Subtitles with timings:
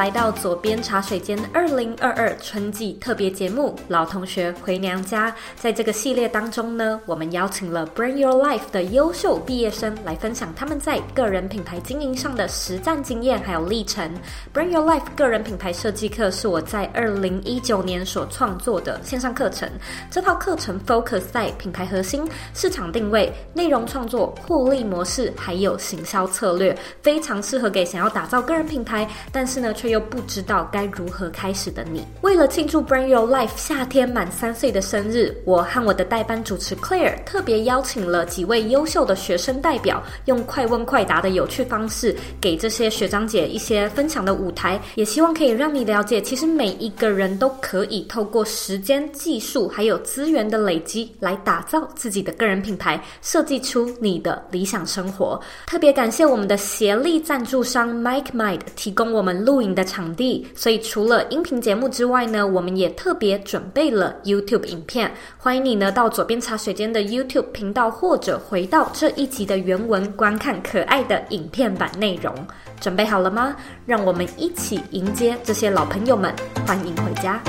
[0.00, 5.30] 来到左边茶水间二零二二春季特别节目《老同学回娘家》。
[5.56, 14.10] 在这个系列当中呢，我们邀请了 Bring Your Life 的优秀毕业生来分享他们在个人品牌经营上的实战经验还有历程。
[14.54, 19.68] Bring Your Life 个人品牌设计课是我在二零一九年所创作的线上课程。
[20.10, 29.06] 这套课程 focus 在品牌核心、市场定位、内容创作、获利模式还有行销策略，非常适合给想要打造个人品牌。
[29.30, 32.06] 但是呢，却又不知道该如何开始的你。
[32.22, 44.80] 为了庆祝 Bring Your Life 夏天满三岁的生日，我和我的代班主持 Claire 特别邀请了几位优秀的学生代表，用快问快答的有趣方式，给这些学长姐一些分享的舞台。
[44.94, 55.38] 也希望可以让你了解，其实每一个人都可以透过时间、技术还有资源的累积，来打造自己的个人品牌，设计出你的理想生活。
[55.66, 59.10] 特别感谢我们的协力赞助商 Mike Mide 提供。
[59.10, 65.12] 我们录影的场地，所以除了音频节目之外呢，我们也特别准备了 YouTube 影片。
[65.38, 72.34] 欢迎你呢到左边茶水间的 YouTube 频道，或者回到这一集的原文观看可爱的影片版内容。
[72.80, 73.56] 准备好了吗？
[73.84, 76.34] 让我们一起迎接这些老朋友们，
[76.66, 77.40] 欢迎回家。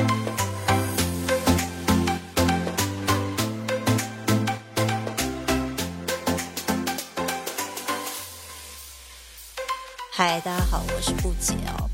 [10.13, 11.90] 嗨，大家好，我是不姐哦。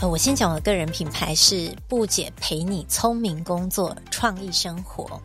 [0.00, 5.20] 呃，我先讲我的个人品牌是布姐陪你聪明工作，创意生活。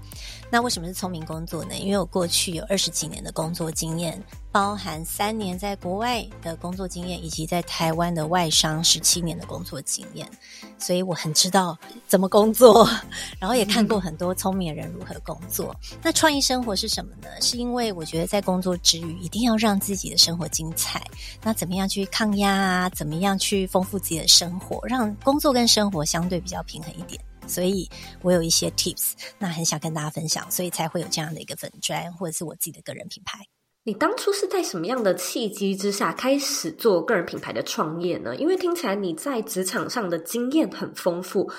[0.51, 1.75] 那为什么是聪明工作呢？
[1.75, 10.29] 因为我过去有二十几年的工作经验，包含三年在国外的工作经验，以及在台湾的外商十七年的工作经验，
[10.77, 12.87] 所以我很知道怎么工作，
[13.39, 15.75] 然后也看过很多聪明人如何工作。
[16.01, 17.27] 那创意生活是什么呢？
[17.41, 21.03] 是因为我觉得在工作之余，一定要让自己的生活精彩。
[21.43, 22.89] 那怎么样去抗压啊？
[22.91, 27.19] 怎么样去丰富自己的生活，让工作跟生活相对比较平衡一点？
[27.47, 27.89] 所以
[28.21, 33.39] 我有一些 tips，那很想跟大家分享，所以才会有这样的一个粉砖，或者是我自己的个人品牌。
[33.83, 38.35] 你当初是在什么样的契机之下开始做个人品牌的创业呢？
[38.35, 41.51] 因为听起来你在职场上的经验很丰富。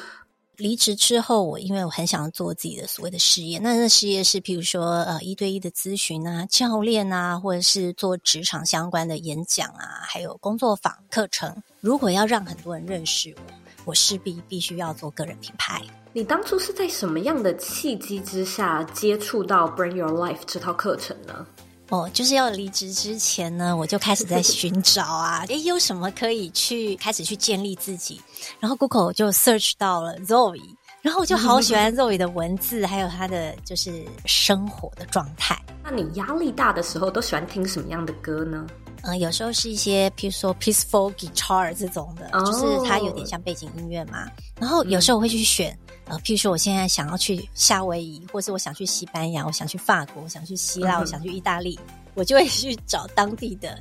[0.56, 11.62] 离职之后，我因为我很想做自己的所谓的事业，那那事业是譬如说呃一对一的咨询啊、教练啊，或者是做职场相关的演讲啊，还有工作坊课程。
[11.80, 13.65] 如果要让很多人认识我。
[13.86, 15.80] 我势必必须要做个人品牌。
[16.12, 21.46] 你当初是在什么样的契机之下接触到 Bring Your Life 这套课程呢？
[21.90, 28.20] 哦，就是要离职之前呢，我就开始在寻找啊， 诶，有什么可以去开始去建立自己。
[28.58, 30.60] 然后 Google 就 search 到了 Zoe，
[31.00, 35.56] 然后我就好喜欢 Zoe 的文字，还有他的就是生活的状态。
[35.84, 38.66] 那你压力大的时候都喜欢听什么样的歌呢？
[39.06, 44.28] 嗯，有时候是一些，譬如说 peaceful guitar 这种的，就是它有点像背景音乐嘛。
[44.58, 51.78] 然后有时候我会去选，呃，譬如说我现在想要去夏威夷，或是我想去西班牙，我想去法国，我想去希腊，我想去意大利，
[52.16, 53.78] 我就会去找当地的。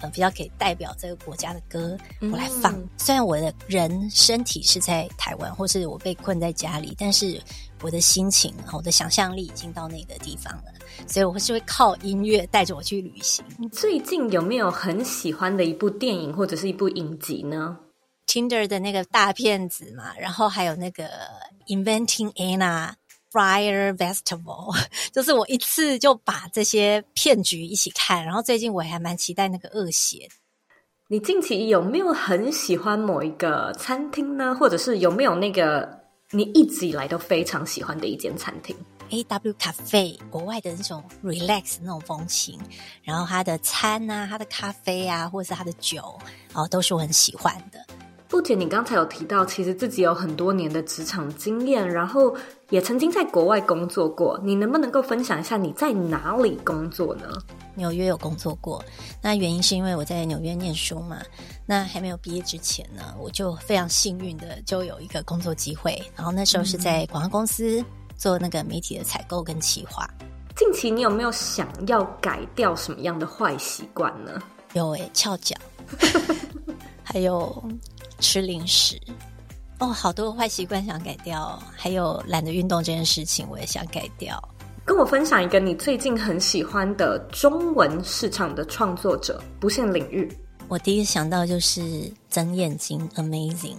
[0.00, 2.72] 呃，比较可以代表这个国家的歌，我来放。
[2.96, 7.42] 虽然我的人身体是在台湾，或是我被困在家里，但是
[7.82, 10.72] 我的心情我的想象力已经到那个地方了，
[11.08, 13.44] 所以我是会靠音乐带着我去旅行。
[13.58, 17.76] 你最近有没有很喜欢的一部电影或者是一部影集呢
[18.28, 21.10] ？Tinder 的那个大骗子嘛，然后还有那个
[21.66, 22.92] Inventing Anna。
[23.30, 24.76] Fire Festival，
[25.12, 30.28] 就是我一次就把这些骗局一起看，然后最近我还蛮期待那个恶血。
[31.08, 34.54] 你近期有没有很喜欢某一个餐厅呢？
[34.54, 35.88] 或者是有没有那个
[36.32, 38.76] 你一直以来都非常喜欢的一间餐厅
[39.08, 42.60] ？A W Cafe，国外的那种 relax 那种风情，
[43.02, 46.18] 然后它的餐啊，它的咖啡啊，或者是它的酒，
[46.52, 47.82] 哦，都是我很喜欢的。
[48.28, 52.36] 不仅你刚才有提到，其实自己有很多年的职场经验，然后
[52.68, 54.38] 也曾经在国外工作过。
[54.44, 57.26] 你能不能够分享一下你在哪里工作呢？
[57.74, 58.84] 纽约有工作过，
[59.22, 61.22] 那原因是因为我在纽约念书嘛。
[61.64, 67.82] 那还没有毕业之前呢，我就非常幸运的就有一个工作机会，然后那时候是在广告公司
[68.18, 70.06] 做那个媒体的采购跟企划。
[70.54, 74.38] 近期你有没有想要改掉什么样的坏习惯呢？
[74.74, 75.56] 有诶，翘脚，
[77.02, 77.64] 还有。
[78.20, 79.00] 吃零食
[79.80, 84.42] 哦，好多坏习惯想改掉，还有懒得运动这件事情，我也想改掉。
[84.84, 90.28] 跟我分享一个你最近很喜欢的中文市场的创作者，不限领域。
[90.66, 93.76] 我第一个想到就是曾燕晶，Amazing。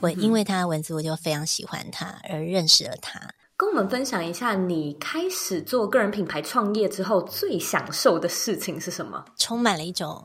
[0.00, 3.20] 我因为他的文字，我就非常喜欢他，而认识了他。
[3.56, 9.24] 跟我们分享一下，你开始做个人品牌创业之后，最享受的事情是什么？
[9.36, 10.24] 充满了一种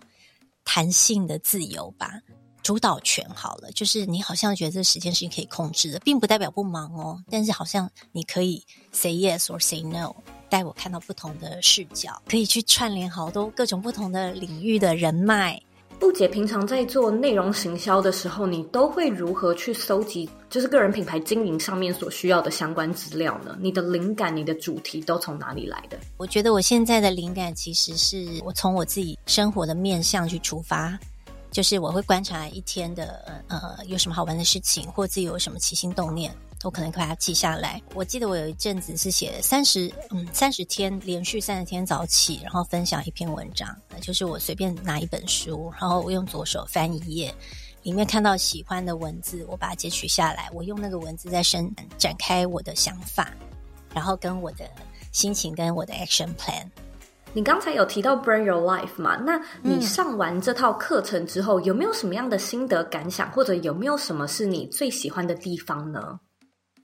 [0.65, 2.19] 弹性的自由吧。
[2.63, 7.21] 主导权好了，就是你好像觉得这时间是你可以控制的，并不代表不忙哦。
[7.30, 8.63] 但是好像你可以
[8.94, 10.15] say yes or say no，
[10.50, 15.62] 带我看到不同的视角，可以去串联好多各种不同的领域的人脉。
[16.00, 23.56] 布姐平常在做内容行销的时候，你都会如何去搜集，就是个人品牌经营上面所需要的相关资料呢？
[23.62, 25.98] 你的灵感、你的主题都从哪里来的？
[26.18, 31.00] 我觉得我现在的灵感其实是我从我自己生活的面向去出发。
[31.53, 37.79] 就是我会观察一天的呃有什么好玩的事情，或自己有什么起心动念，我可能把它记下来。
[37.94, 47.33] 我记得我有一阵子是写三十嗯三十天连续三十天早起，然后分享一篇文章，就是我随便拿一本书，然后我用左手翻一页，
[47.83, 53.31] 里面看到喜欢的文字，我把它截取下来，我用那个文字在深展开我的想法，
[53.94, 54.67] 然后跟我的
[55.11, 56.67] 心情跟我的 action plan。
[57.35, 59.15] 你刚才有提到 Bring Your Life 嘛？
[59.15, 66.19] 那你上完这套课程之后，有没有什么样的心得感想，或者有没有什么是你最喜欢的地方呢？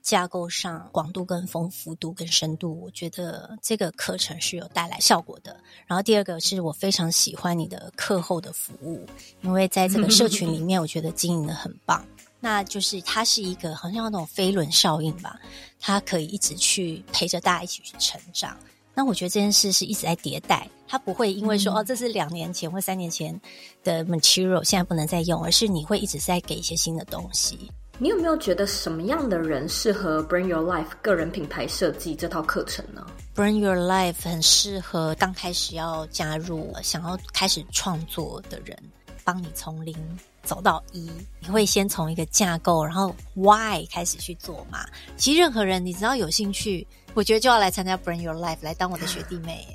[0.02, 5.56] 架构上广度、跟丰富度、跟深度，我觉得这个课程是有带来效果的。
[5.86, 9.06] 然后第二个是我非常喜欢你的课后的服务，
[9.42, 12.04] 因为在这个社群里面， 我觉得经营的很棒。
[12.40, 15.38] 那就是它是一个好像那种飞轮效应吧，
[15.78, 18.56] 它可以一直去陪着大家一起去成长。
[18.94, 23.38] 那我觉得这件事是一直在迭代，它不会因为说哦，这是两年前或三年前
[23.84, 27.70] 的 material，现在不能再用，而是你会一直在给一些新的东西。
[28.02, 33.06] 你有没有觉得什么样的人适合 Bring Your Life 个人品牌设计这套课程呢
[33.36, 38.74] ？Bring Your Life 很适合刚开始要加入、想要开始创作的人，
[39.22, 39.94] 帮你从零
[40.42, 41.10] 走到一。
[41.40, 44.86] 你会先从一个架构，然后 Why 开始去做嘛？
[45.16, 46.86] 其实任何人，你只要有兴趣。
[47.14, 49.66] 我觉得就要来参加 Bring Your Life，来当我的学弟妹。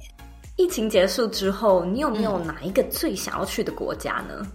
[0.56, 4.48] 疫情结束之后，你有没有哪一个最想要去的国家呢？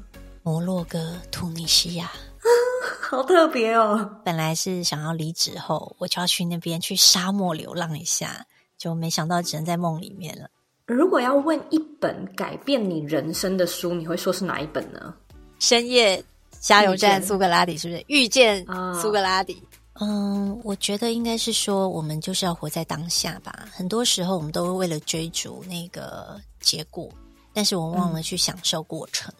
[0.43, 2.11] 摩洛哥、突尼西亚，
[3.03, 4.11] 好特别哦！
[4.25, 8.47] 本来是想要离职后，我就要去那边去沙漠流浪一下，
[8.79, 10.49] 就没想到只能在梦里面了。
[10.87, 15.15] 如果要问一本改变你人生的书，你会说是哪一本呢？
[15.61, 16.23] 深夜
[16.59, 18.05] 加油站，苏格拉底是不是？
[18.09, 18.67] 遇见
[19.01, 19.63] 苏格拉底。
[20.03, 23.69] 嗯，我觉得应该是说，我们就是要活在当下吧。
[23.71, 27.09] 很多时候，我们都为了追逐那个结果，
[27.53, 29.33] 但是我们忘了去享受过程。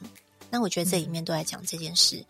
[0.51, 2.23] 那我觉得这里面都在讲这件事。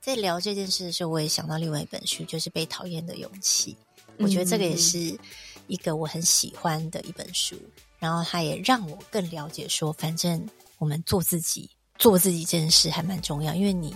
[0.00, 3.72] 在聊这件事的时候，我也想到另外一本书，就是《被讨厌的勇气》。
[4.18, 5.18] 我觉得这个也是
[5.66, 7.56] 一个我很喜欢的一本书。
[7.98, 10.46] 然后，它也让我更了解说，反正
[10.78, 13.94] 我们做自己，做自己这件事还蛮重要，因为你。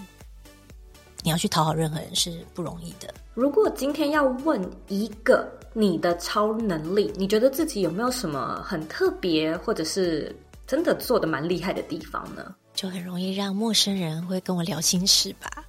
[1.25, 3.15] 你要去讨好任何人是不容易的。
[3.35, 10.35] 如果今天要问一个你的超能力，你觉得自己有没有什么很特别，或者是
[10.67, 12.53] 真的做的蛮厉害的地方呢？
[12.75, 15.65] 就很容易让陌生人会跟我聊心事吧。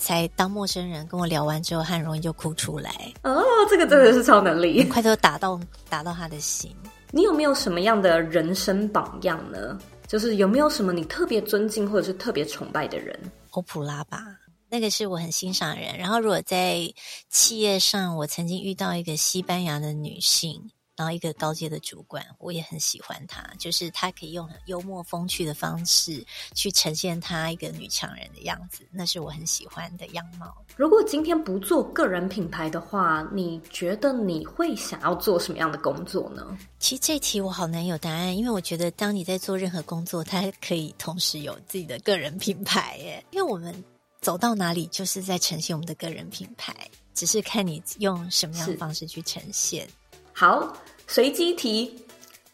[0.00, 2.90] 才当陌生人跟我聊完之后，很容易就哭出来。
[3.22, 6.74] 哦，这个真的是超能力，快都打到打到他的心。
[7.12, 9.78] 你有没有什么样的人生榜样呢？
[10.08, 13.16] 就是有没有什么你特别尊敬或者是特别崇拜的人？
[13.50, 14.22] 欧普拉吧。
[14.68, 15.98] 那个是我很欣赏的人。
[15.98, 16.80] 然后，如果在
[17.28, 20.70] 企业上，我曾经遇到一个西班牙的女性，
[21.00, 23.42] 然后一个高阶的主管，我也很喜欢她。
[23.58, 30.54] 就是她可以用幽默风趣的方式去呈现她一个女强人的样子，那是我很喜欢的样貌。
[30.76, 36.58] 如果今天不做个人品牌的话，你觉得你会想要做什么样的工作呢？
[36.78, 42.98] 其实这题我好难有答案，因为我觉得当你在做任何工作，它可以同时有自己的个人品牌。
[42.98, 43.74] 耶，因为我们。
[44.20, 46.76] 走到哪里就是在呈现我们的个人品牌，
[47.14, 49.88] 只是看你用什么样的方式去呈现。
[50.32, 52.04] 好，随机题，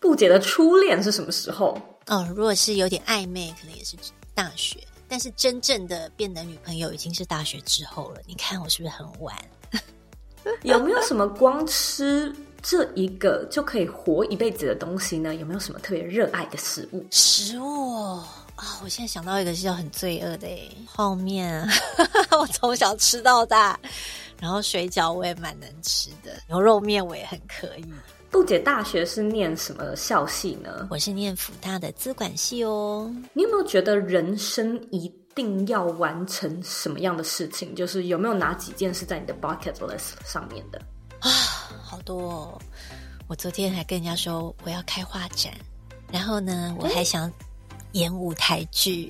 [0.00, 1.78] 布姐的初恋是什么时候？
[2.06, 3.96] 哦，如果是有点暧昧，可能也是
[4.34, 4.78] 大学。
[5.08, 8.20] 但是真正的变男女朋友已经是大学之后了。
[8.26, 9.36] 你看我是不是很晚？
[10.62, 15.34] 有没有什么光吃这一个就可以活一辈子的东西呢？
[15.34, 17.06] 有没有什么特别热爱的食物？
[17.10, 18.20] 食物。
[18.56, 18.80] 啊！
[18.82, 20.48] 我现在想到一个是要很罪恶的
[20.94, 21.62] 泡面，
[22.40, 23.78] 我从小吃到大，
[24.40, 27.84] 然后水饺我也蛮能吃的，牛肉面我也很可以。
[28.30, 30.88] 杜姐大学是念什么校系呢？
[30.90, 33.10] 我是念福大的资管系哦。
[33.32, 37.74] 你有没有觉得人生一定要完成什么样的事情？
[37.74, 40.78] 就是有没有哪几件是在你的 bucket list 上面的？
[41.20, 41.30] 啊，
[41.82, 42.30] 好多！
[42.30, 42.58] 哦！
[43.28, 45.52] 我昨天还跟人家说我要开画展，
[46.12, 47.32] 然后呢，我还想。
[47.92, 49.08] 演舞台剧，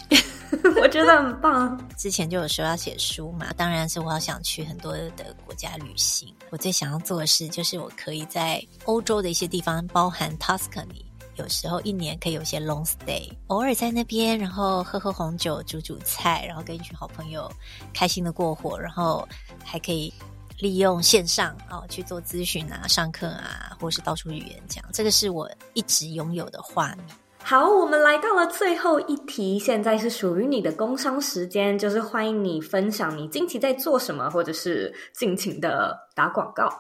[0.81, 1.79] 我觉得很棒。
[1.97, 6.33] 之前就有说要写书嘛，当然是我要想去很多的国家旅行。
[6.50, 11.05] 我最想要做的事就是，我可以在欧洲的一些地方，包含 Tuscany，
[11.37, 17.50] 有时候一年可以有些 long stay，偶尔在那边，然后喝喝红酒、煮煮菜，然后跟一群好朋友
[17.93, 19.26] 开心的过活，然后
[19.65, 20.12] 还可以
[20.59, 27.07] 利用线上哦去做咨询啊、上课啊，或是到处语言讲，这个是我一直拥有的画面。
[27.49, 36.76] 好，我们来到了最后一题，现在是属于你的工商时间，就是欢迎你分享你近期在做什么，或者是尽情的打广告。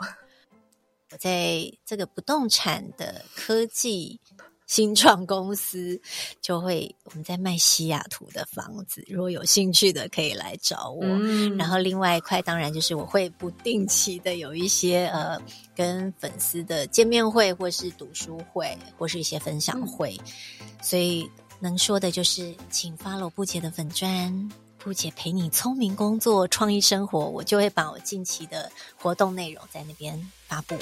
[1.12, 4.18] 我在这个不动产的科技
[4.66, 6.00] 新创公司，
[6.40, 11.06] 就会我们在卖西雅图的房子，如果有兴趣的可以来找我。
[11.56, 15.40] 然后另外一块，当然就是我会不定期的有一些呃
[15.74, 20.18] 跟粉丝的见面会，或是读书会，或是一些分享会。
[20.82, 21.30] 所以
[21.60, 30.76] 能说的就是，请 follow 不姐的粉砖，不姐陪你聪明工作，创意生活，我就会把我近期的活动内容在那边发布。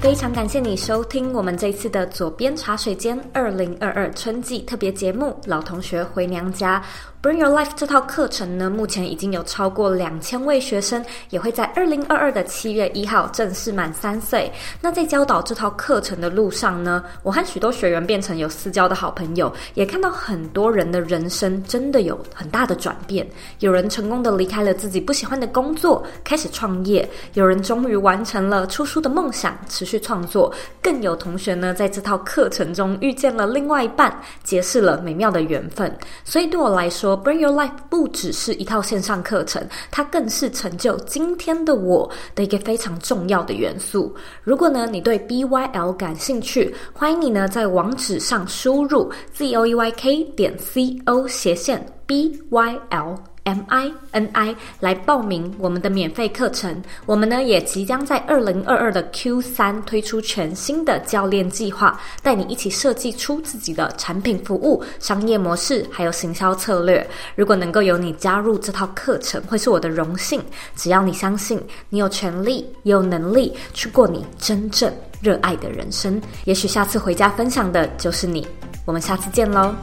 [0.00, 6.80] 非常感谢你收听我们这次的左边茶水间二零二二春季特别节目《老同学回娘家》。
[7.22, 14.50] Bring Your Life 这套课程呢，目前已经有超过两千位学生，也会在二零二二的七月一号正式满三岁。
[14.80, 23.28] 那在教导这套课程的路上呢，我和许多学员变成有私交的好朋友，也看到很多人的人生真的有很大的转变。
[23.58, 35.92] 有人成功的离开了自己不喜欢的工作，开始创业；有人终于完成了出书的梦想，持去创作；更有同学呢，在这套课程中遇见了另外一半，结识了美妙的缘分。
[36.24, 44.14] 所以对我来说，Bring Your Life 不只是一套线上课程，它更是成就今天的我的一个非常重要的元素。
[44.44, 53.29] 如果呢你对 BYL 感兴趣，欢迎你呢在网址上输入 z o e y k 点 c o 斜线 BYL。
[53.44, 56.82] M I N I 来报名我们的免费课程。
[57.06, 67.06] 我们呢也即将在二零二二的 Q 三推出全新的教练计划，带你一起设计出自己的产品、服务、商业模式，还有行销策略。
[67.34, 70.40] 如果能够有你加入这套课程，会是我的荣幸。
[70.76, 76.20] 只要你相信，你有权利、有能力去过你真正热爱的人生。
[76.44, 78.46] 也许下次回家分享的就是你。
[78.86, 79.74] 我们下次见喽。